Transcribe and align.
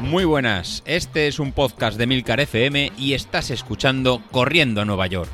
Muy 0.00 0.24
buenas, 0.24 0.82
este 0.86 1.26
es 1.26 1.40
un 1.40 1.52
podcast 1.52 1.98
de 1.98 2.06
Milcar 2.06 2.40
FM 2.40 2.92
y 2.96 3.14
estás 3.14 3.50
escuchando 3.50 4.22
Corriendo 4.30 4.80
a 4.80 4.84
Nueva 4.84 5.06
York. 5.08 5.28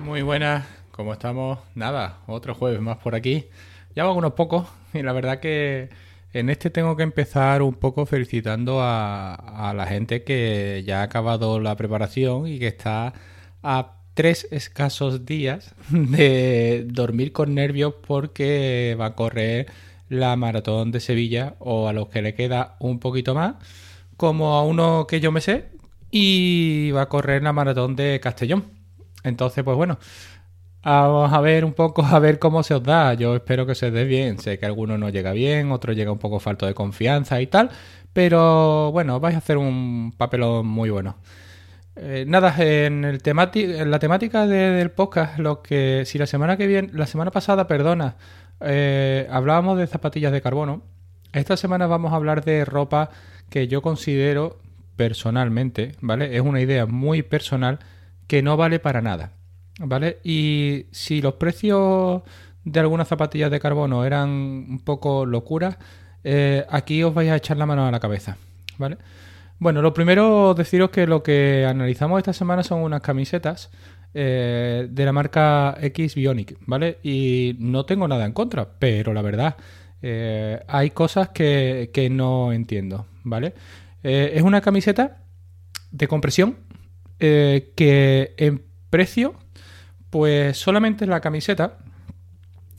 Muy 0.00 0.22
buenas, 0.22 0.66
¿cómo 0.90 1.12
estamos? 1.12 1.60
Nada, 1.74 2.18
otro 2.26 2.54
jueves 2.54 2.80
más 2.80 2.98
por 2.98 3.14
aquí. 3.14 3.46
Ya 3.94 4.04
van 4.04 4.16
unos 4.16 4.32
pocos 4.32 4.66
y 4.92 5.02
la 5.02 5.12
verdad 5.12 5.38
que 5.38 5.90
en 6.32 6.50
este 6.50 6.70
tengo 6.70 6.96
que 6.96 7.02
empezar 7.02 7.62
un 7.62 7.74
poco 7.74 8.06
felicitando 8.06 8.80
a, 8.82 9.72
la 9.74 9.86
gente 9.86 10.24
que 10.24 10.84
ya 10.86 11.00
ha 11.00 11.04
acabado 11.04 11.60
la 11.60 11.76
preparación 11.76 12.46
y 12.46 12.58
que 12.58 12.66
está 12.66 13.14
a 13.62 13.96
tres 14.14 14.48
escasos 14.50 15.24
días 15.24 15.74
de 15.90 16.84
dormir 16.88 17.32
con 17.32 17.54
nervios 17.54 17.94
porque 18.06 18.96
va 19.00 19.06
a 19.06 19.14
correr 19.14 19.66
la 20.08 20.36
maratón 20.36 20.90
de 20.90 21.00
Sevilla 21.00 21.54
o 21.58 21.88
a 21.88 21.92
los 21.92 22.08
que 22.08 22.22
le 22.22 22.34
queda 22.34 22.76
un 22.80 22.98
poquito 22.98 23.34
más, 23.34 23.56
como 24.16 24.54
a 24.54 24.64
uno 24.64 25.06
que 25.06 25.20
yo 25.20 25.32
me 25.32 25.40
sé, 25.40 25.66
y 26.10 26.90
va 26.92 27.02
a 27.02 27.08
correr 27.08 27.42
la 27.42 27.52
maratón 27.52 27.96
de 27.96 28.18
Castellón. 28.20 28.64
Entonces, 29.24 29.64
pues 29.64 29.76
bueno, 29.76 29.98
vamos 30.82 31.32
a 31.32 31.40
ver 31.40 31.64
un 31.64 31.72
poco, 31.72 32.04
a 32.04 32.18
ver 32.18 32.38
cómo 32.38 32.62
se 32.62 32.74
os 32.74 32.82
da. 32.82 33.14
Yo 33.14 33.36
espero 33.36 33.66
que 33.66 33.74
se 33.74 33.86
os 33.86 33.92
dé 33.92 34.04
bien. 34.04 34.38
Sé 34.38 34.58
que 34.58 34.66
alguno 34.66 34.98
no 34.98 35.08
llega 35.08 35.32
bien, 35.32 35.72
otro 35.72 35.92
llega 35.92 36.12
un 36.12 36.18
poco 36.18 36.40
falto 36.40 36.66
de 36.66 36.74
confianza 36.74 37.40
y 37.40 37.46
tal, 37.46 37.70
pero 38.12 38.90
bueno, 38.92 39.20
vais 39.20 39.34
a 39.34 39.38
hacer 39.38 39.58
un 39.58 40.12
papelón 40.16 40.66
muy 40.66 40.90
bueno. 40.90 41.16
Eh, 42.00 42.24
nada, 42.28 42.54
en, 42.58 43.04
el 43.04 43.20
la 43.90 43.98
temática 43.98 44.46
del 44.46 44.90
podcast, 44.92 45.38
lo 45.38 45.62
que 45.62 46.04
si 46.06 46.16
la 46.16 46.26
semana 46.26 46.56
que 46.56 46.68
viene, 46.68 46.90
la 46.92 47.06
semana 47.06 47.32
pasada, 47.32 47.66
perdona, 47.66 48.16
eh, 48.60 49.26
hablábamos 49.30 49.78
de 49.78 49.86
zapatillas 49.88 50.30
de 50.30 50.40
carbono, 50.40 50.82
esta 51.32 51.56
semana 51.56 51.88
vamos 51.88 52.12
a 52.12 52.16
hablar 52.16 52.44
de 52.44 52.64
ropa 52.64 53.10
que 53.50 53.66
yo 53.66 53.82
considero 53.82 54.60
personalmente, 54.94 55.96
¿vale? 56.00 56.36
Es 56.36 56.42
una 56.42 56.60
idea 56.60 56.86
muy 56.86 57.22
personal 57.22 57.80
que 58.28 58.42
no 58.42 58.56
vale 58.56 58.78
para 58.78 59.02
nada, 59.02 59.32
¿vale? 59.78 60.18
Y 60.24 60.86
si 60.90 61.20
los 61.22 61.34
precios 61.34 62.22
de 62.64 62.80
algunas 62.80 63.08
zapatillas 63.08 63.50
de 63.50 63.60
carbono 63.60 64.04
eran 64.04 64.28
un 64.28 64.80
poco 64.84 65.24
locuras, 65.26 65.78
eh, 66.24 66.64
aquí 66.68 67.02
os 67.02 67.14
vais 67.14 67.30
a 67.30 67.36
echar 67.36 67.56
la 67.56 67.66
mano 67.66 67.86
a 67.86 67.90
la 67.90 68.00
cabeza, 68.00 68.36
¿vale? 68.76 68.98
Bueno, 69.58 69.82
lo 69.82 69.92
primero 69.92 70.54
deciros 70.54 70.90
que 70.90 71.06
lo 71.06 71.22
que 71.22 71.66
analizamos 71.66 72.18
esta 72.18 72.32
semana 72.32 72.62
son 72.62 72.80
unas 72.80 73.00
camisetas 73.00 73.70
eh, 74.14 74.88
de 74.90 75.04
la 75.04 75.12
marca 75.12 75.76
X 75.80 76.14
Bionic, 76.14 76.56
¿vale? 76.66 76.98
Y 77.02 77.56
no 77.58 77.84
tengo 77.84 78.06
nada 78.06 78.24
en 78.24 78.32
contra, 78.32 78.68
pero 78.78 79.12
la 79.12 79.22
verdad, 79.22 79.56
eh, 80.02 80.60
hay 80.68 80.90
cosas 80.90 81.30
que, 81.30 82.08
no 82.10 82.52
entiendo, 82.52 83.06
¿vale? 83.24 83.54
Es 84.02 84.42
una 84.42 84.60
camiseta 84.60 85.22
de 85.90 86.06
compresión 86.06 86.56
que 87.18 88.34
en 88.36 88.62
precio, 88.90 89.34
pues 90.10 90.56
solamente 90.56 91.06
la 91.06 91.20
camiseta 91.20 91.78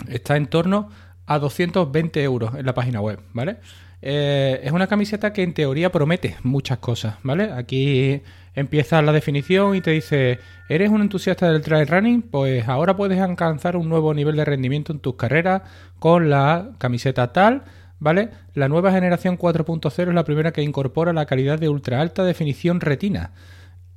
está 0.08 0.38
en 0.38 0.48
torno 0.48 0.90
a 1.26 1.40
220 1.40 2.24
euros 2.24 2.56
en 2.56 2.66
la 2.66 2.74
página 2.74 3.02
web, 3.02 3.20
¿vale? 3.34 3.58
Eh, 4.02 4.62
es 4.64 4.72
una 4.72 4.88
camiseta 4.88 5.34
que 5.34 5.44
en 5.44 5.54
teoría 5.54 5.92
promete 5.92 6.38
muchas 6.44 6.80
cosas, 6.80 7.16
¿vale? 7.24 7.52
Aquí 7.52 8.22
empieza 8.56 9.02
la 9.02 9.12
definición 9.12 9.76
y 9.76 9.82
te 9.82 9.92
dice, 9.92 10.40
¿eres 10.70 10.90
un 10.90 11.02
entusiasta 11.02 11.52
del 11.52 11.62
trail 11.62 11.88
running? 11.88 12.22
Pues 12.22 12.68
ahora 12.68 12.96
puedes 12.96 13.20
alcanzar 13.20 13.76
un 13.76 13.90
nuevo 13.90 14.14
nivel 14.14 14.36
de 14.38 14.46
rendimiento 14.46 14.94
en 14.94 15.00
tus 15.00 15.16
carreras 15.16 15.64
con 16.00 16.30
la 16.30 16.72
camiseta 16.78 17.34
tal, 17.34 17.64
¿vale? 18.00 18.30
La 18.54 18.70
nueva 18.70 18.92
generación 18.92 19.38
4.0 19.38 20.08
es 20.08 20.14
la 20.14 20.24
primera 20.24 20.52
que 20.52 20.62
incorpora 20.62 21.14
la 21.14 21.26
calidad 21.26 21.60
de 21.60 21.70
ultra 21.70 22.02
alta 22.02 22.24
definición 22.24 22.80
retina. 22.80 23.34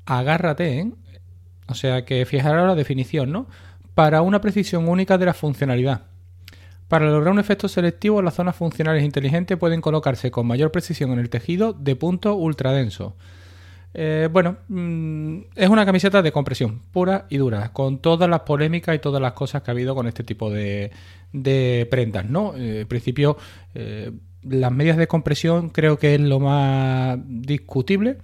Agárrate, 0.05 0.81
¿eh? 0.81 0.93
O 1.73 1.75
sea 1.75 2.05
que 2.05 2.25
fijaros 2.27 2.69
la 2.69 2.75
definición, 2.75 3.33
¿no? 3.33 3.47
Para 3.95 4.21
una 4.23 4.41
precisión 4.41 4.89
única 4.89 5.19
de 5.19 5.27
la 5.27 5.35
funcionalidad. 5.35 6.03
Para 6.89 7.07
lograr 7.07 7.33
un 7.33 7.39
efecto 7.39 7.69
selectivo, 7.69 8.21
las 8.21 8.35
zonas 8.35 8.55
funcionales 8.55 9.03
inteligentes 9.03 9.57
pueden 9.57 9.81
colocarse 9.81 10.31
con 10.31 10.47
mayor 10.47 10.71
precisión 10.71 11.11
en 11.13 11.19
el 11.19 11.31
tejido 11.31 11.73
de 11.73 11.97
punto 11.97 12.35
ultradenso. 12.35 13.17
Eh, 13.95 14.29
bueno, 14.31 14.59
mm, 14.69 15.39
es 15.57 15.69
una 15.71 15.87
camiseta 15.87 16.21
de 16.21 16.31
compresión 16.31 16.81
pura 16.93 17.27
y 17.31 17.39
dura, 17.39 17.73
con 17.73 17.99
todas 17.99 18.29
las 18.29 18.41
polémicas 18.41 18.95
y 18.95 18.99
todas 18.99 19.23
las 19.23 19.33
cosas 19.33 19.63
que 19.63 19.71
ha 19.71 19.73
habido 19.73 19.95
con 19.95 20.07
este 20.07 20.25
tipo 20.25 20.51
de, 20.51 20.91
prendas, 21.91 22.29
¿no? 22.29 22.55
Eh, 22.55 22.83
en 22.83 22.89
principio, 22.89 23.39
eh, 23.75 24.13
las 24.43 24.73
medias 24.73 24.99
de 24.99 25.07
compresión 25.07 25.71
creo 25.71 25.99
que 25.99 26.15
es 26.15 26.21
lo 26.21 26.41
más 26.41 27.19
discutible 27.27 28.19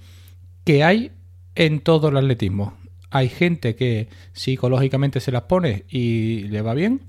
que 0.65 0.85
hay 0.85 1.13
en 1.55 1.81
todo 1.81 2.09
el 2.09 2.19
atletismo. 2.19 2.75
Hay 3.11 3.29
gente 3.29 3.75
que 3.75 4.09
psicológicamente 4.33 5.21
se 5.21 5.33
las 5.33 5.43
pone 5.43 5.85
y 5.89 6.45
le 6.49 6.63
va 6.63 6.75
bien 6.75 7.03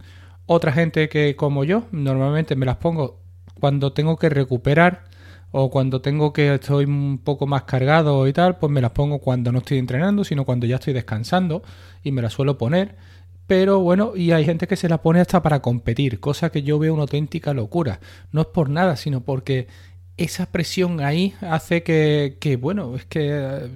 otra 0.51 0.71
gente 0.71 1.09
que 1.09 1.35
como 1.35 1.63
yo, 1.63 1.83
normalmente 1.91 2.55
me 2.55 2.65
las 2.65 2.77
pongo 2.77 3.19
cuando 3.59 3.93
tengo 3.93 4.17
que 4.17 4.29
recuperar 4.29 5.03
o 5.51 5.69
cuando 5.69 6.01
tengo 6.01 6.33
que 6.33 6.55
estoy 6.55 6.85
un 6.85 7.19
poco 7.23 7.45
más 7.45 7.65
cargado 7.65 8.27
y 8.27 8.33
tal, 8.33 8.57
pues 8.57 8.71
me 8.71 8.81
las 8.81 8.89
pongo 8.89 9.19
cuando 9.19 9.51
no 9.51 9.59
estoy 9.59 9.77
entrenando, 9.77 10.23
sino 10.23 10.45
cuando 10.45 10.65
ya 10.65 10.77
estoy 10.77 10.93
descansando 10.93 11.61
y 12.03 12.11
me 12.11 12.23
las 12.23 12.33
suelo 12.33 12.57
poner. 12.57 12.95
Pero 13.45 13.81
bueno, 13.81 14.13
y 14.15 14.31
hay 14.31 14.43
gente 14.43 14.65
que 14.65 14.75
se 14.75 14.89
las 14.89 15.01
pone 15.01 15.19
hasta 15.19 15.43
para 15.43 15.61
competir, 15.61 16.19
cosa 16.19 16.51
que 16.51 16.63
yo 16.63 16.79
veo 16.79 16.95
una 16.95 17.03
auténtica 17.03 17.53
locura. 17.53 17.99
No 18.31 18.41
es 18.41 18.47
por 18.47 18.71
nada, 18.71 18.95
sino 18.95 19.21
porque 19.21 19.67
esa 20.17 20.47
presión 20.47 20.99
ahí 20.99 21.35
hace 21.41 21.83
que, 21.83 22.37
que 22.39 22.55
bueno, 22.55 22.95
es 22.95 23.05
que 23.05 23.69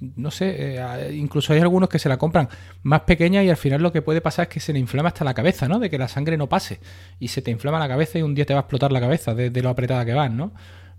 no 0.00 0.30
sé, 0.30 0.76
eh, 0.76 1.14
incluso 1.14 1.52
hay 1.52 1.60
algunos 1.60 1.88
que 1.88 1.98
se 1.98 2.08
la 2.08 2.18
compran 2.18 2.48
más 2.82 3.00
pequeña 3.02 3.42
y 3.42 3.50
al 3.50 3.56
final 3.56 3.82
lo 3.82 3.92
que 3.92 4.02
puede 4.02 4.20
pasar 4.20 4.44
es 4.44 4.48
que 4.48 4.60
se 4.60 4.72
le 4.72 4.78
inflama 4.78 5.08
hasta 5.08 5.24
la 5.24 5.34
cabeza, 5.34 5.68
¿no? 5.68 5.78
De 5.78 5.90
que 5.90 5.98
la 5.98 6.08
sangre 6.08 6.36
no 6.36 6.48
pase 6.48 6.80
y 7.18 7.28
se 7.28 7.42
te 7.42 7.50
inflama 7.50 7.78
la 7.78 7.88
cabeza 7.88 8.18
y 8.18 8.22
un 8.22 8.34
día 8.34 8.46
te 8.46 8.54
va 8.54 8.60
a 8.60 8.62
explotar 8.62 8.92
la 8.92 9.00
cabeza 9.00 9.34
de, 9.34 9.50
lo 9.62 9.68
apretada 9.68 10.04
que 10.04 10.14
vas, 10.14 10.30
¿no? 10.30 10.52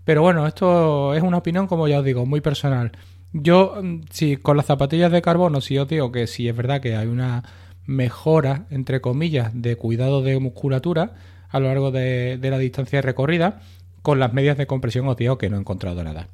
Pero 0.04 0.22
bueno, 0.22 0.46
esto 0.46 1.14
es 1.14 1.22
una 1.22 1.38
opinión, 1.38 1.66
como 1.66 1.88
ya 1.88 2.00
os 2.00 2.04
digo, 2.04 2.26
muy 2.26 2.40
personal. 2.40 2.92
Yo, 3.32 3.76
mm, 3.82 4.02
si 4.10 4.36
con 4.36 4.56
las 4.56 4.66
zapatillas 4.66 5.12
de 5.12 5.22
carbono, 5.22 5.60
si 5.60 5.78
os 5.78 5.88
digo 5.88 6.12
que 6.12 6.26
si 6.26 6.48
es 6.48 6.56
verdad 6.56 6.80
que 6.80 6.96
hay 6.96 7.06
una 7.06 7.44
mejora, 7.86 8.66
entre 8.70 9.00
comillas, 9.00 9.50
de 9.54 9.76
cuidado 9.76 10.22
de 10.22 10.38
musculatura 10.38 11.14
a 11.48 11.58
lo 11.58 11.68
largo 11.68 11.90
de, 11.90 12.38
de 12.38 12.50
la 12.50 12.58
distancia 12.58 13.02
recorrida, 13.02 13.60
con 14.02 14.18
las 14.20 14.32
medias 14.32 14.56
de 14.58 14.66
compresión 14.66 15.08
os 15.08 15.16
digo 15.16 15.38
que 15.38 15.48
no 15.50 15.56
he 15.56 15.60
encontrado 15.60 16.02
nada. 16.04 16.28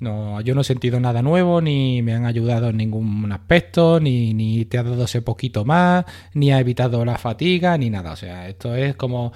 No, 0.00 0.40
yo 0.40 0.54
no 0.54 0.62
he 0.62 0.64
sentido 0.64 0.98
nada 0.98 1.22
nuevo, 1.22 1.60
ni 1.60 2.02
me 2.02 2.14
han 2.14 2.26
ayudado 2.26 2.70
en 2.70 2.76
ningún 2.76 3.30
aspecto, 3.30 4.00
ni, 4.00 4.34
ni 4.34 4.64
te 4.64 4.78
ha 4.78 4.82
dado 4.82 5.04
ese 5.04 5.22
poquito 5.22 5.64
más, 5.64 6.04
ni 6.34 6.50
ha 6.50 6.58
evitado 6.58 7.04
la 7.04 7.18
fatiga, 7.18 7.78
ni 7.78 7.88
nada. 7.88 8.12
O 8.12 8.16
sea, 8.16 8.48
esto 8.48 8.74
es 8.74 8.96
como 8.96 9.32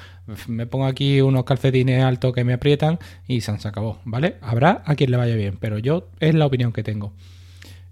me 0.48 0.66
pongo 0.66 0.86
aquí 0.86 1.20
unos 1.20 1.44
calcetines 1.44 2.02
altos 2.02 2.32
que 2.32 2.44
me 2.44 2.52
aprietan 2.52 2.98
y 3.28 3.40
se 3.40 3.52
acabó, 3.68 4.00
¿vale? 4.04 4.36
Habrá 4.40 4.82
a 4.84 4.94
quien 4.96 5.10
le 5.10 5.16
vaya 5.16 5.36
bien, 5.36 5.56
pero 5.60 5.78
yo 5.78 6.08
es 6.20 6.34
la 6.34 6.46
opinión 6.46 6.72
que 6.72 6.82
tengo. 6.82 7.12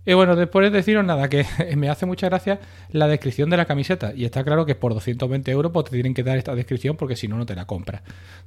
Y 0.07 0.13
bueno, 0.13 0.37
después 0.37 0.71
de 0.71 0.77
deciros 0.77 1.05
nada, 1.05 1.29
que 1.29 1.47
me 1.77 1.89
hace 1.89 2.05
mucha 2.07 2.29
gracia 2.29 2.61
la 2.91 3.09
descripción 3.09 3.49
de 3.49 3.57
la 3.57 3.65
camiseta. 3.65 4.13
Y 4.15 4.25
está 4.25 4.45
claro 4.45 4.67
que 4.67 4.75
por 4.75 4.93
220 4.93 5.51
euros 5.51 5.73
pues, 5.73 5.87
te 5.87 5.93
tienen 5.93 6.13
que 6.13 6.23
dar 6.23 6.37
esta 6.37 6.55
descripción 6.55 6.97
porque 6.97 7.17
si 7.17 7.27
no, 7.27 7.39
no 7.39 7.47
te 7.47 7.55
la 7.55 7.67
compras. 7.67 8.03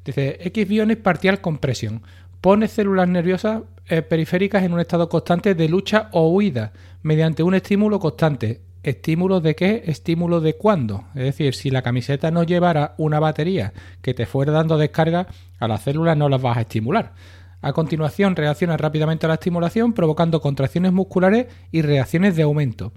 Dice, 0.06 0.38
X-Biones 0.42 0.98
partial 0.98 1.42
compresión 1.42 2.04
pone 2.42 2.68
células 2.68 3.08
nerviosas 3.08 3.64
eh, 3.88 4.02
periféricas 4.02 4.64
en 4.64 4.74
un 4.74 4.80
estado 4.80 5.08
constante 5.10 5.56
de 5.56 5.70
lucha 5.70 6.10
o 6.12 6.30
huida 6.30 6.74
mediante 7.04 7.44
un 7.44 7.56
estímulo 7.56 8.00
constante. 8.00 8.62
¿Estímulo 8.84 9.42
de 9.42 9.56
qué? 9.56 9.84
¿Estímulo 9.86 10.40
de 10.40 10.56
cuándo? 10.56 11.06
Es 11.16 11.24
decir, 11.24 11.56
si 11.56 11.70
la 11.70 11.82
camiseta 11.82 12.32
no 12.32 12.44
llevara 12.44 12.96
una 12.98 13.20
batería 13.20 13.74
que 14.02 14.14
te 14.14 14.26
fuera 14.26 14.52
dando 14.52 14.78
descarga, 14.78 15.28
a 15.60 15.68
las 15.68 15.82
células 15.82 16.18
no 16.18 16.30
las 16.30 16.42
vas 16.42 16.58
a 16.58 16.62
estimular. 16.62 17.14
A 17.62 17.74
continuación 17.74 18.36
reacciona 18.36 18.78
rápidamente 18.78 19.26
a 19.26 19.30
la 19.30 19.36
estimulación 19.36 19.94
provocando 19.94 20.40
contracciones 20.42 20.94
musculares 20.94 21.48
y 21.72 21.82
reacciones 21.82 22.36
de 22.36 22.44
aumento. 22.44 22.94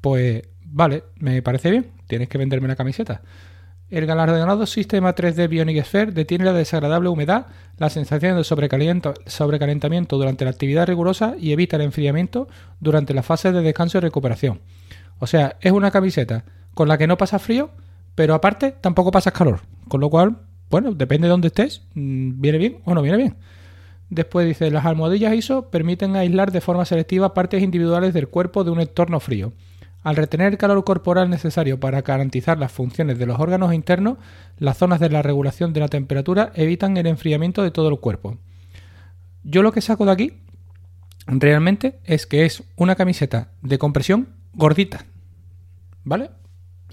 Pues 0.00 0.42
vale, 0.64 1.04
me 1.16 1.42
parece 1.42 1.70
bien, 1.70 1.86
tienes 2.06 2.28
que 2.28 2.38
venderme 2.38 2.68
la 2.68 2.76
camiseta. 2.76 3.22
El 3.88 4.04
galardonado 4.04 4.66
sistema 4.66 5.14
3D 5.14 5.48
Bionic 5.48 5.84
Sphere 5.84 6.10
detiene 6.10 6.44
la 6.44 6.52
desagradable 6.52 7.08
humedad, 7.08 7.46
la 7.78 7.88
sensación 7.88 8.36
de 8.36 8.42
sobrecalentamiento 8.42 10.16
durante 10.16 10.44
la 10.44 10.50
actividad 10.50 10.88
rigurosa 10.88 11.36
y 11.38 11.52
evita 11.52 11.76
el 11.76 11.82
enfriamiento 11.82 12.48
durante 12.80 13.14
las 13.14 13.24
fases 13.24 13.54
de 13.54 13.62
descanso 13.62 13.98
y 13.98 14.00
recuperación. 14.00 14.60
O 15.20 15.28
sea, 15.28 15.56
es 15.60 15.70
una 15.70 15.92
camiseta 15.92 16.44
con 16.74 16.88
la 16.88 16.98
que 16.98 17.06
no 17.06 17.16
pasa 17.16 17.38
frío, 17.38 17.70
pero 18.16 18.34
aparte 18.34 18.74
tampoco 18.80 19.12
pasas 19.12 19.32
calor. 19.32 19.60
Con 19.86 20.00
lo 20.00 20.10
cual, 20.10 20.38
bueno, 20.68 20.92
depende 20.92 21.28
de 21.28 21.30
dónde 21.30 21.48
estés, 21.48 21.82
mm, 21.94 22.40
viene 22.40 22.58
bien 22.58 22.78
o 22.84 22.92
no 22.92 23.02
viene 23.02 23.18
bien. 23.18 23.36
Después 24.10 24.48
dice, 24.48 24.68
las 24.72 24.84
almohadillas 24.84 25.32
ISO 25.32 25.70
permiten 25.70 26.16
aislar 26.16 26.50
de 26.50 26.60
forma 26.60 26.84
selectiva 26.84 27.34
partes 27.34 27.62
individuales 27.62 28.12
del 28.14 28.26
cuerpo 28.26 28.64
de 28.64 28.72
un 28.72 28.80
entorno 28.80 29.20
frío. 29.20 29.52
Al 30.06 30.14
retener 30.14 30.52
el 30.52 30.56
calor 30.56 30.84
corporal 30.84 31.28
necesario 31.28 31.80
para 31.80 32.02
garantizar 32.02 32.58
las 32.58 32.70
funciones 32.70 33.18
de 33.18 33.26
los 33.26 33.40
órganos 33.40 33.74
internos, 33.74 34.18
las 34.56 34.78
zonas 34.78 35.00
de 35.00 35.10
la 35.10 35.20
regulación 35.20 35.72
de 35.72 35.80
la 35.80 35.88
temperatura 35.88 36.52
evitan 36.54 36.96
el 36.96 37.08
enfriamiento 37.08 37.64
de 37.64 37.72
todo 37.72 37.88
el 37.88 37.98
cuerpo. 37.98 38.38
Yo 39.42 39.64
lo 39.64 39.72
que 39.72 39.80
saco 39.80 40.06
de 40.06 40.12
aquí 40.12 40.32
realmente 41.26 41.98
es 42.04 42.28
que 42.28 42.46
es 42.46 42.62
una 42.76 42.94
camiseta 42.94 43.50
de 43.62 43.78
compresión 43.78 44.28
gordita. 44.54 45.06
¿Vale? 46.04 46.30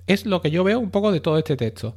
Es 0.08 0.26
lo 0.26 0.42
que 0.42 0.50
yo 0.50 0.64
veo 0.64 0.80
un 0.80 0.90
poco 0.90 1.12
de 1.12 1.20
todo 1.20 1.38
este 1.38 1.56
texto. 1.56 1.96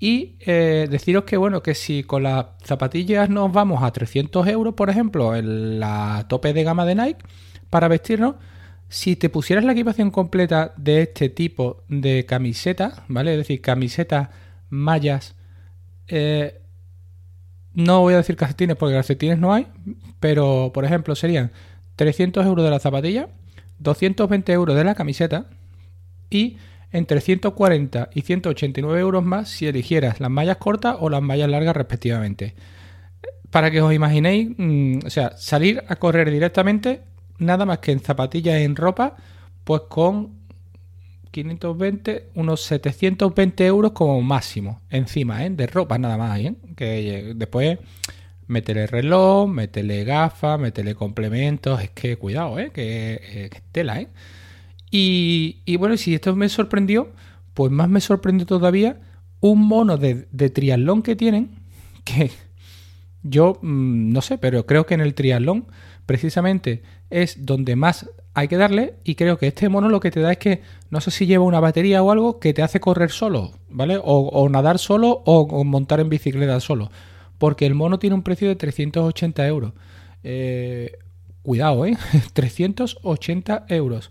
Y 0.00 0.34
eh, 0.40 0.88
deciros 0.90 1.22
que, 1.22 1.36
bueno, 1.36 1.62
que 1.62 1.76
si 1.76 2.02
con 2.02 2.24
las 2.24 2.46
zapatillas 2.64 3.30
nos 3.30 3.52
vamos 3.52 3.84
a 3.84 3.92
300 3.92 4.48
euros, 4.48 4.74
por 4.74 4.90
ejemplo, 4.90 5.36
en 5.36 5.78
la 5.78 6.26
tope 6.28 6.52
de 6.52 6.64
gama 6.64 6.84
de 6.86 6.96
Nike, 6.96 7.24
para 7.70 7.86
vestirnos, 7.86 8.34
si 8.90 9.14
te 9.14 9.28
pusieras 9.28 9.64
la 9.64 9.72
equipación 9.72 10.10
completa 10.10 10.74
de 10.76 11.02
este 11.02 11.28
tipo 11.28 11.84
de 11.88 12.26
camiseta, 12.26 13.04
¿vale? 13.06 13.32
Es 13.32 13.38
decir, 13.38 13.62
camiseta, 13.62 14.32
mallas, 14.68 15.36
eh, 16.08 16.60
no 17.72 18.00
voy 18.00 18.14
a 18.14 18.18
decir 18.18 18.34
calcetines 18.34 18.76
porque 18.76 18.96
calcetines 18.96 19.38
no 19.38 19.54
hay, 19.54 19.68
pero 20.18 20.72
por 20.74 20.84
ejemplo 20.84 21.14
serían 21.14 21.52
300 21.94 22.44
euros 22.44 22.64
de 22.64 22.70
la 22.72 22.80
zapatilla, 22.80 23.28
220 23.78 24.52
euros 24.52 24.76
de 24.76 24.82
la 24.82 24.96
camiseta 24.96 25.46
y 26.28 26.56
entre 26.90 27.20
140 27.20 28.10
y 28.12 28.22
189 28.22 29.00
euros 29.00 29.24
más 29.24 29.48
si 29.50 29.68
eligieras 29.68 30.18
las 30.18 30.30
mallas 30.30 30.56
cortas 30.56 30.96
o 30.98 31.08
las 31.10 31.22
mallas 31.22 31.48
largas 31.48 31.76
respectivamente. 31.76 32.54
Para 33.50 33.70
que 33.70 33.82
os 33.82 33.94
imaginéis, 33.94 34.50
mm, 34.56 34.98
o 35.06 35.10
sea, 35.10 35.36
salir 35.36 35.84
a 35.86 35.94
correr 35.96 36.28
directamente, 36.30 37.02
nada 37.40 37.66
más 37.66 37.78
que 37.78 37.92
en 37.92 38.00
zapatillas 38.00 38.60
y 38.60 38.64
en 38.64 38.76
ropa, 38.76 39.16
pues 39.64 39.82
con 39.88 40.40
520, 41.30 42.30
unos 42.34 42.62
720 42.62 43.66
euros 43.66 43.92
como 43.92 44.20
máximo, 44.22 44.80
encima, 44.90 45.44
¿eh? 45.44 45.50
de 45.50 45.66
ropa 45.66 45.98
nada 45.98 46.16
más, 46.16 46.38
¿eh? 46.40 46.54
que 46.76 47.32
después 47.36 47.78
métele 48.46 48.86
reloj, 48.86 49.48
métele 49.48 50.04
gafas, 50.04 50.58
métele 50.58 50.94
complementos, 50.94 51.80
es 51.82 51.90
que 51.90 52.16
cuidado, 52.16 52.58
¿eh? 52.58 52.70
que, 52.72 53.20
eh, 53.22 53.50
que 53.50 53.62
tela, 53.72 54.00
¿eh? 54.00 54.08
Y, 54.92 55.76
bueno, 55.76 55.96
si 55.96 56.14
esto 56.14 56.34
me 56.34 56.48
sorprendió, 56.48 57.12
pues 57.54 57.70
más 57.70 57.88
me 57.88 58.00
sorprendió 58.00 58.44
todavía 58.44 59.00
un 59.38 59.66
mono 59.68 59.96
de, 59.96 60.26
de 60.32 60.50
triatlón 60.50 61.02
que 61.02 61.14
tienen, 61.14 61.50
que 62.04 62.32
yo 63.22 63.58
mm, 63.62 64.12
no 64.12 64.20
sé, 64.20 64.38
pero 64.38 64.66
creo 64.66 64.86
que 64.86 64.94
en 64.94 65.00
el 65.00 65.14
triatlón 65.14 65.66
precisamente 66.10 66.82
es 67.08 67.46
donde 67.46 67.76
más 67.76 68.10
hay 68.34 68.48
que 68.48 68.56
darle 68.56 68.94
y 69.04 69.14
creo 69.14 69.38
que 69.38 69.46
este 69.46 69.68
mono 69.68 69.88
lo 69.88 70.00
que 70.00 70.10
te 70.10 70.18
da 70.18 70.32
es 70.32 70.38
que 70.38 70.60
no 70.90 71.00
sé 71.00 71.12
si 71.12 71.24
lleva 71.24 71.44
una 71.44 71.60
batería 71.60 72.02
o 72.02 72.10
algo 72.10 72.40
que 72.40 72.52
te 72.52 72.62
hace 72.62 72.80
correr 72.80 73.12
solo, 73.12 73.52
¿vale? 73.68 73.96
O, 74.02 74.48
nadar 74.48 74.80
solo 74.80 75.22
o, 75.24 75.62
montar 75.62 76.00
en 76.00 76.08
bicicleta 76.08 76.58
solo, 76.58 76.90
porque 77.38 77.64
el 77.64 77.76
mono 77.76 78.00
tiene 78.00 78.16
un 78.16 78.24
precio 78.24 78.48
de 78.48 78.56
380 78.56 79.46
euros. 79.46 79.72
Eh, 80.24 80.98
cuidado, 81.42 81.86
¿eh? 81.86 81.96
380 82.32 83.66
euros. 83.68 84.10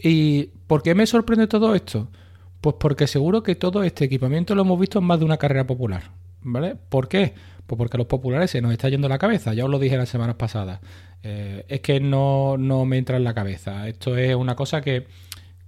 ¿Y 0.00 0.50
por 0.68 0.84
qué 0.84 0.94
me 0.94 1.04
sorprende 1.04 1.48
todo 1.48 1.74
esto? 1.74 2.12
Pues 2.60 2.76
porque 2.78 3.08
seguro 3.08 3.42
que 3.42 3.56
todo 3.56 3.82
este 3.82 4.04
equipamiento 4.04 4.54
lo 4.54 4.62
hemos 4.62 4.78
visto 4.78 5.00
en 5.00 5.06
más 5.06 5.18
de 5.18 5.24
una 5.24 5.38
carrera 5.38 5.66
popular. 5.66 6.12
¿Vale? 6.42 6.76
¿Por 6.76 7.08
qué? 7.08 7.34
Pues 7.66 7.78
porque 7.78 7.96
a 7.96 7.98
los 7.98 8.06
populares 8.06 8.50
se 8.50 8.60
nos 8.60 8.72
está 8.72 8.88
yendo 8.88 9.08
la 9.08 9.18
cabeza, 9.18 9.54
ya 9.54 9.64
os 9.64 9.70
lo 9.70 9.78
dije 9.78 9.96
las 9.96 10.10
semanas 10.10 10.36
pasadas. 10.36 10.80
Eh, 11.24 11.64
es 11.68 11.80
que 11.80 12.00
no, 12.00 12.56
me 12.58 12.98
entra 12.98 13.16
en 13.16 13.24
la 13.24 13.34
cabeza. 13.34 13.88
Esto 13.88 14.16
es 14.16 14.34
una 14.34 14.54
cosa 14.54 14.82
que, 14.82 15.06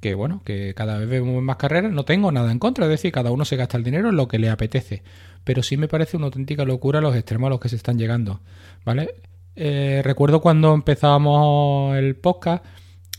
que, 0.00 0.14
bueno, 0.14 0.42
que 0.44 0.74
cada 0.74 0.98
vez 0.98 1.08
vemos 1.08 1.42
más 1.42 1.56
carreras, 1.56 1.90
no 1.90 2.04
tengo 2.04 2.30
nada 2.30 2.52
en 2.52 2.58
contra, 2.58 2.84
es 2.84 2.90
decir, 2.90 3.10
cada 3.10 3.30
uno 3.30 3.46
se 3.46 3.56
gasta 3.56 3.78
el 3.78 3.82
dinero 3.82 4.10
en 4.10 4.16
lo 4.16 4.28
que 4.28 4.38
le 4.38 4.50
apetece. 4.50 5.02
Pero 5.44 5.62
sí 5.62 5.78
me 5.78 5.88
parece 5.88 6.18
una 6.18 6.26
auténtica 6.26 6.64
locura 6.66 7.00
los 7.00 7.16
extremos 7.16 7.46
a 7.46 7.50
los 7.50 7.60
que 7.60 7.70
se 7.70 7.76
están 7.76 7.98
llegando. 7.98 8.40
¿Vale? 8.84 9.14
Eh, 9.56 10.02
recuerdo 10.04 10.42
cuando 10.42 10.74
empezábamos 10.74 11.96
el 11.96 12.16
podcast 12.16 12.62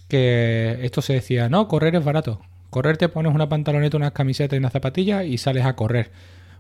que 0.08 0.78
esto 0.84 1.02
se 1.02 1.14
decía, 1.14 1.50
no, 1.50 1.68
correr 1.68 1.96
es 1.96 2.06
barato. 2.06 2.40
Correr 2.70 2.98
te 2.98 3.10
pones 3.10 3.34
una 3.34 3.50
pantaloneta, 3.50 3.98
unas 3.98 4.12
camisetas 4.12 4.56
y 4.56 4.60
unas 4.60 4.74
zapatillas 4.74 5.26
y 5.26 5.40
sales 5.40 5.66
a 5.66 5.76
correr. 5.76 6.12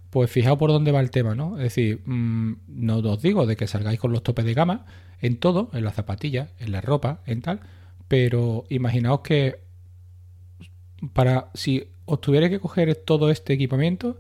Pues 0.09 0.31
fijaos 0.31 0.57
por 0.57 0.71
dónde 0.71 0.92
va 0.92 1.01
el 1.01 1.12
tema, 1.12 1.36
¿no? 1.36 1.57
Es 1.57 1.63
decir, 1.63 2.01
mm, 2.06 2.54
no 2.68 2.98
os 2.98 3.21
digo 3.21 3.45
de 3.45 3.56
que 3.57 3.68
salgáis 3.68 4.00
con 4.00 4.12
los 4.12 4.24
topes 4.24 4.45
de 4.45 4.54
gama 4.54 4.86
en 5.19 5.38
todo, 5.38 5.69
en 5.74 5.83
las 5.83 5.95
zapatillas, 5.95 6.51
en 6.59 6.71
la 6.71 6.81
ropa, 6.81 7.21
en 7.25 7.42
tal, 7.42 7.59
pero 8.07 8.65
imaginaos 8.69 9.21
que 9.21 9.59
para 11.13 11.51
si 11.54 11.89
os 12.06 12.21
tuviera 12.21 12.50
que 12.50 12.59
coger 12.59 12.95
todo 12.95 13.30
este 13.30 13.54
equipamiento, 13.54 14.19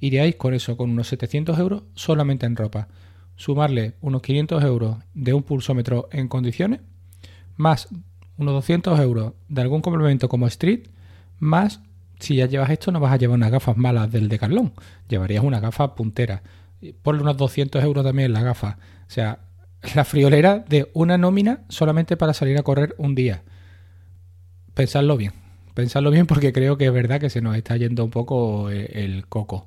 iríais 0.00 0.36
con 0.36 0.54
eso, 0.54 0.76
con 0.76 0.90
unos 0.90 1.08
700 1.08 1.58
euros 1.58 1.82
solamente 1.94 2.46
en 2.46 2.56
ropa. 2.56 2.88
Sumarle 3.36 3.94
unos 4.00 4.22
500 4.22 4.64
euros 4.64 4.96
de 5.14 5.34
un 5.34 5.42
pulsómetro 5.42 6.08
en 6.10 6.28
condiciones, 6.28 6.80
más 7.56 7.88
unos 8.38 8.54
200 8.54 8.98
euros 9.00 9.34
de 9.48 9.62
algún 9.62 9.82
complemento 9.82 10.28
como 10.28 10.46
Street, 10.46 10.88
más 11.38 11.80
si 12.18 12.36
ya 12.36 12.46
llevas 12.46 12.70
esto 12.70 12.90
no 12.90 13.00
vas 13.00 13.12
a 13.12 13.16
llevar 13.16 13.36
unas 13.36 13.50
gafas 13.50 13.76
malas 13.76 14.10
del 14.10 14.28
Decathlon, 14.28 14.72
llevarías 15.08 15.44
una 15.44 15.60
gafa 15.60 15.94
puntera. 15.94 16.42
Ponle 17.02 17.22
unos 17.22 17.36
200 17.36 17.82
euros 17.82 18.04
también 18.04 18.32
la 18.32 18.42
gafa. 18.42 18.78
O 19.06 19.10
sea, 19.10 19.40
la 19.94 20.04
friolera 20.04 20.64
de 20.68 20.90
una 20.94 21.18
nómina 21.18 21.60
solamente 21.68 22.16
para 22.16 22.34
salir 22.34 22.58
a 22.58 22.62
correr 22.62 22.94
un 22.98 23.14
día. 23.14 23.42
Pensadlo 24.74 25.16
bien, 25.16 25.32
pensadlo 25.74 26.10
bien 26.10 26.26
porque 26.26 26.52
creo 26.52 26.76
que 26.76 26.86
es 26.86 26.92
verdad 26.92 27.20
que 27.20 27.30
se 27.30 27.40
nos 27.40 27.56
está 27.56 27.76
yendo 27.76 28.04
un 28.04 28.10
poco 28.10 28.70
el 28.70 29.26
coco. 29.28 29.66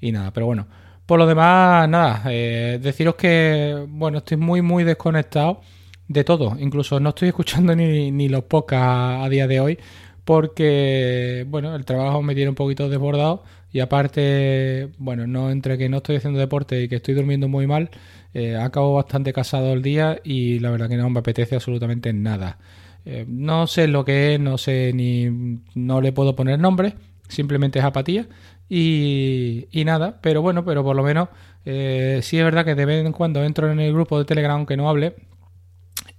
Y 0.00 0.12
nada, 0.12 0.32
pero 0.32 0.46
bueno. 0.46 0.66
Por 1.06 1.18
lo 1.18 1.26
demás, 1.26 1.86
nada, 1.86 2.22
eh, 2.30 2.78
deciros 2.80 3.14
que, 3.16 3.84
bueno, 3.88 4.18
estoy 4.18 4.38
muy, 4.38 4.62
muy 4.62 4.84
desconectado 4.84 5.60
de 6.08 6.24
todo. 6.24 6.56
Incluso 6.58 6.98
no 6.98 7.10
estoy 7.10 7.28
escuchando 7.28 7.76
ni, 7.76 8.10
ni 8.10 8.28
los 8.28 8.44
podcasts 8.44 9.24
a 9.24 9.28
día 9.28 9.46
de 9.46 9.60
hoy 9.60 9.78
porque, 10.24 11.44
bueno, 11.48 11.74
el 11.74 11.84
trabajo 11.84 12.22
me 12.22 12.34
tiene 12.34 12.50
un 12.50 12.54
poquito 12.54 12.88
desbordado 12.88 13.42
y 13.72 13.80
aparte, 13.80 14.90
bueno, 14.98 15.26
no 15.26 15.50
entre 15.50 15.76
que 15.78 15.88
no 15.88 15.98
estoy 15.98 16.16
haciendo 16.16 16.38
deporte 16.38 16.82
y 16.82 16.88
que 16.88 16.96
estoy 16.96 17.14
durmiendo 17.14 17.48
muy 17.48 17.66
mal, 17.66 17.90
eh, 18.32 18.56
acabo 18.56 18.94
bastante 18.94 19.32
casado 19.32 19.72
el 19.72 19.82
día 19.82 20.20
y 20.24 20.58
la 20.60 20.70
verdad 20.70 20.88
que 20.88 20.96
no 20.96 21.10
me 21.10 21.20
apetece 21.20 21.56
absolutamente 21.56 22.12
nada. 22.12 22.58
Eh, 23.04 23.26
no 23.28 23.66
sé 23.66 23.86
lo 23.86 24.04
que 24.04 24.34
es, 24.34 24.40
no 24.40 24.56
sé 24.58 24.92
ni, 24.94 25.60
no 25.74 26.00
le 26.00 26.12
puedo 26.12 26.34
poner 26.36 26.58
nombre, 26.58 26.94
simplemente 27.28 27.78
es 27.78 27.84
apatía 27.84 28.26
y, 28.68 29.66
y 29.70 29.84
nada, 29.84 30.20
pero 30.22 30.40
bueno, 30.40 30.64
pero 30.64 30.82
por 30.82 30.96
lo 30.96 31.02
menos 31.02 31.28
eh, 31.66 32.20
sí 32.22 32.38
es 32.38 32.44
verdad 32.44 32.64
que 32.64 32.74
de 32.74 32.86
vez 32.86 33.04
en 33.04 33.12
cuando 33.12 33.44
entro 33.44 33.70
en 33.70 33.80
el 33.80 33.92
grupo 33.92 34.18
de 34.18 34.24
Telegram 34.24 34.56
aunque 34.56 34.76
no 34.76 34.88
hable 34.88 35.14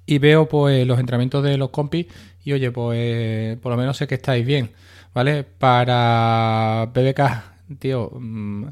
y 0.06 0.18
veo 0.20 0.48
pues 0.48 0.86
los 0.86 1.00
entrenamientos 1.00 1.44
de 1.44 1.58
los 1.58 1.70
compis 1.70 2.08
y 2.44 2.54
oye, 2.54 2.72
pues 2.72 3.58
por 3.58 3.72
lo 3.72 3.78
menos 3.78 3.98
sé 3.98 4.08
que 4.08 4.16
estáis 4.16 4.46
bien, 4.46 4.72
¿vale? 5.14 5.44
Para 5.44 6.92
BBK, 6.94 7.80
tío, 7.80 8.12
mm, 8.14 8.66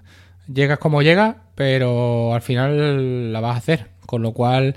llegas 0.53 0.79
como 0.79 1.01
llegas, 1.01 1.35
pero 1.55 2.33
al 2.33 2.41
final 2.41 3.33
la 3.33 3.39
vas 3.39 3.55
a 3.55 3.57
hacer, 3.57 3.87
con 4.05 4.21
lo 4.21 4.33
cual 4.33 4.75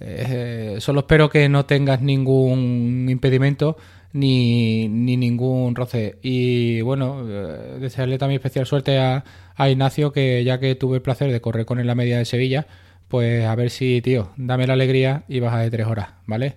eh, 0.00 0.76
solo 0.80 1.00
espero 1.00 1.30
que 1.30 1.48
no 1.48 1.64
tengas 1.66 2.02
ningún 2.02 3.06
impedimento 3.10 3.76
ni, 4.12 4.88
ni 4.88 5.16
ningún 5.16 5.74
roce. 5.74 6.18
Y 6.22 6.80
bueno, 6.82 7.24
eh, 7.28 7.78
desearle 7.80 8.18
también 8.18 8.38
especial 8.38 8.66
suerte 8.66 8.98
a, 8.98 9.24
a 9.56 9.70
Ignacio, 9.70 10.12
que 10.12 10.44
ya 10.44 10.60
que 10.60 10.74
tuve 10.74 10.96
el 10.96 11.02
placer 11.02 11.32
de 11.32 11.40
correr 11.40 11.66
con 11.66 11.78
él 11.78 11.86
la 11.86 11.94
media 11.94 12.18
de 12.18 12.24
Sevilla, 12.24 12.66
pues 13.08 13.44
a 13.44 13.54
ver 13.54 13.70
si, 13.70 14.00
tío, 14.02 14.30
dame 14.36 14.66
la 14.66 14.74
alegría 14.74 15.24
y 15.28 15.40
baja 15.40 15.60
de 15.60 15.70
tres 15.70 15.86
horas, 15.86 16.08
¿vale? 16.26 16.56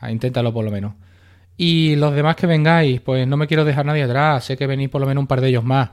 Ah, 0.00 0.10
inténtalo 0.10 0.52
por 0.52 0.64
lo 0.64 0.70
menos. 0.70 0.94
Y 1.56 1.96
los 1.96 2.14
demás 2.14 2.36
que 2.36 2.46
vengáis, 2.46 3.00
pues 3.00 3.26
no 3.26 3.36
me 3.36 3.46
quiero 3.46 3.64
dejar 3.64 3.84
nadie 3.84 4.04
atrás, 4.04 4.44
sé 4.44 4.56
que 4.56 4.66
venís 4.66 4.88
por 4.88 5.00
lo 5.00 5.06
menos 5.06 5.22
un 5.22 5.26
par 5.26 5.40
de 5.40 5.48
ellos 5.48 5.64
más. 5.64 5.90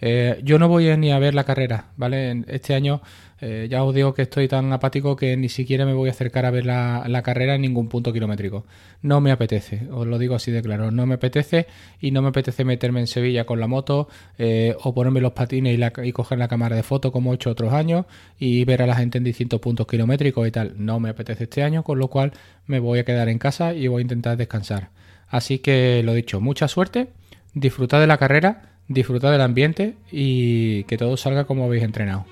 Eh, 0.00 0.40
yo 0.42 0.58
no 0.58 0.68
voy 0.68 0.94
ni 0.96 1.10
a 1.10 1.18
ver 1.18 1.34
la 1.34 1.44
carrera, 1.44 1.86
¿vale? 1.96 2.44
Este 2.48 2.74
año 2.74 3.00
eh, 3.38 3.66
ya 3.70 3.84
os 3.84 3.94
digo 3.94 4.14
que 4.14 4.22
estoy 4.22 4.48
tan 4.48 4.72
apático 4.72 5.14
que 5.14 5.36
ni 5.36 5.50
siquiera 5.50 5.84
me 5.84 5.92
voy 5.92 6.08
a 6.08 6.12
acercar 6.12 6.46
a 6.46 6.50
ver 6.50 6.64
la, 6.64 7.22
carrera 7.22 7.54
en 7.54 7.62
ningún 7.62 7.88
punto 7.88 8.12
kilométrico. 8.12 8.64
No 9.02 9.20
me 9.20 9.30
apetece, 9.30 9.88
os 9.90 10.06
lo 10.06 10.18
digo 10.18 10.34
así 10.34 10.50
de 10.50 10.62
claro, 10.62 10.90
no 10.90 11.06
me 11.06 11.14
apetece 11.14 11.66
y 12.00 12.12
no 12.12 12.22
me 12.22 12.28
apetece 12.28 12.64
meterme 12.64 13.00
en 13.00 13.06
Sevilla 13.06 13.44
con 13.44 13.60
la 13.60 13.66
moto 13.66 14.08
eh, 14.38 14.74
o 14.82 14.94
ponerme 14.94 15.20
los 15.20 15.32
patines 15.32 15.78
y, 16.02 16.12
coger 16.12 16.38
la 16.38 16.48
cámara 16.48 16.76
de 16.76 16.82
foto 16.82 17.12
como 17.12 17.32
he 17.32 17.34
hecho 17.34 17.50
otros 17.50 17.72
años 17.72 18.06
y 18.38 18.64
ver 18.64 18.82
a 18.82 18.86
la 18.86 18.96
gente 18.96 19.18
en 19.18 19.24
distintos 19.24 19.60
puntos 19.60 19.86
kilométricos 19.86 20.48
y 20.48 20.50
tal. 20.50 20.74
No 20.78 20.98
me 20.98 21.10
apetece 21.10 21.44
este 21.44 21.62
año, 21.62 21.82
con 21.84 21.98
lo 21.98 22.08
cual 22.08 22.32
me 22.66 22.80
voy 22.80 23.00
a 23.00 23.04
quedar 23.04 23.28
en 23.28 23.38
casa 23.38 23.74
y 23.74 23.86
voy 23.88 24.00
a 24.00 24.02
intentar 24.02 24.36
descansar. 24.36 24.90
Así 25.28 25.58
que 25.58 26.02
lo 26.04 26.14
dicho, 26.14 26.40
mucha 26.40 26.68
suerte, 26.68 27.08
disfrutad 27.52 28.00
de 28.00 28.06
la 28.06 28.16
carrera 28.16 28.75
disfrutad 28.88 29.32
del 29.32 29.40
ambiente 29.40 29.94
y 30.10 30.84
que 30.84 30.96
todo 30.96 31.16
salga 31.16 31.44
como 31.44 31.64
habéis 31.64 31.82
entrenado. 31.82 32.24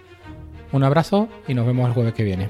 Un 0.72 0.82
abrazo 0.82 1.28
y 1.46 1.54
nos 1.54 1.66
vemos 1.66 1.86
el 1.88 1.94
jueves 1.94 2.14
que 2.14 2.24
viene. 2.24 2.48